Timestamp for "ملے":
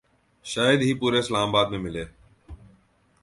1.79-2.03